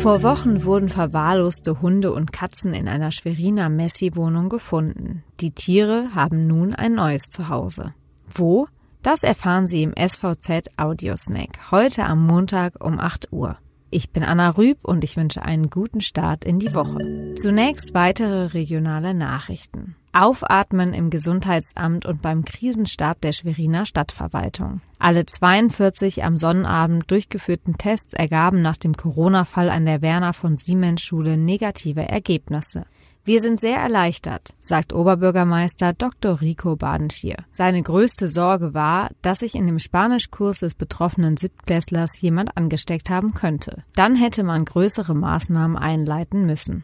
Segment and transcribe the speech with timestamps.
[0.00, 5.24] Vor Wochen wurden verwahrloste Hunde und Katzen in einer Schweriner Messi-Wohnung gefunden.
[5.40, 7.92] Die Tiere haben nun ein neues Zuhause.
[8.32, 8.66] Wo?
[9.02, 13.58] Das erfahren Sie im SVZ Audiosnack heute am Montag um 8 Uhr.
[13.90, 17.34] Ich bin Anna Rüb und ich wünsche einen guten Start in die Woche.
[17.34, 19.96] Zunächst weitere regionale Nachrichten.
[20.12, 24.80] Aufatmen im Gesundheitsamt und beim Krisenstab der Schweriner Stadtverwaltung.
[24.98, 31.02] Alle 42 am Sonnabend durchgeführten Tests ergaben nach dem Corona-Fall an der Werner von Siemens
[31.02, 32.86] Schule negative Ergebnisse.
[33.22, 36.40] Wir sind sehr erleichtert, sagt Oberbürgermeister Dr.
[36.40, 37.36] Rico Badenschier.
[37.52, 43.32] Seine größte Sorge war, dass sich in dem Spanischkurs des betroffenen Siebtklässlers jemand angesteckt haben
[43.32, 43.84] könnte.
[43.94, 46.82] Dann hätte man größere Maßnahmen einleiten müssen.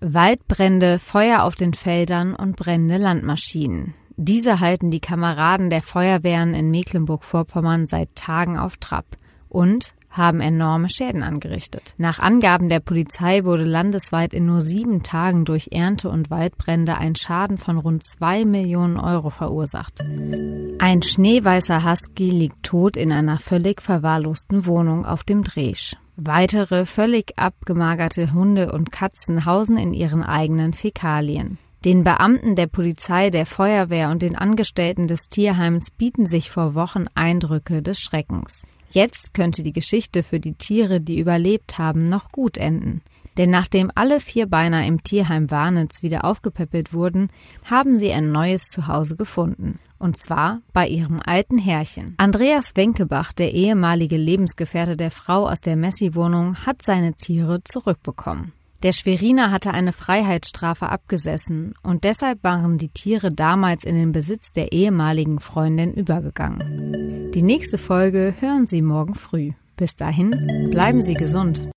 [0.00, 3.94] Waldbrände, Feuer auf den Feldern und brennende Landmaschinen.
[4.16, 9.04] Diese halten die Kameraden der Feuerwehren in Mecklenburg-Vorpommern seit Tagen auf Trab
[9.50, 11.94] und haben enorme Schäden angerichtet.
[11.98, 17.14] Nach Angaben der Polizei wurde landesweit in nur sieben Tagen durch Ernte- und Waldbrände ein
[17.14, 20.00] Schaden von rund zwei Millionen Euro verursacht.
[20.78, 25.96] Ein schneeweißer Husky liegt tot in einer völlig verwahrlosten Wohnung auf dem Dresch.
[26.22, 31.56] Weitere völlig abgemagerte Hunde und Katzen hausen in ihren eigenen Fäkalien.
[31.86, 37.06] Den Beamten der Polizei, der Feuerwehr und den Angestellten des Tierheims bieten sich vor Wochen
[37.14, 38.66] Eindrücke des Schreckens.
[38.90, 43.00] Jetzt könnte die Geschichte für die Tiere, die überlebt haben, noch gut enden.
[43.40, 47.28] Denn nachdem alle Vierbeiner im Tierheim Warnitz wieder aufgepäppelt wurden,
[47.64, 49.78] haben sie ein neues Zuhause gefunden.
[49.98, 52.12] Und zwar bei ihrem alten Herrchen.
[52.18, 58.52] Andreas Wenkebach, der ehemalige Lebensgefährte der Frau aus der Messi-Wohnung, hat seine Tiere zurückbekommen.
[58.82, 64.52] Der Schweriner hatte eine Freiheitsstrafe abgesessen und deshalb waren die Tiere damals in den Besitz
[64.52, 67.30] der ehemaligen Freundin übergegangen.
[67.32, 69.52] Die nächste Folge hören Sie morgen früh.
[69.76, 71.70] Bis dahin, bleiben Sie gesund.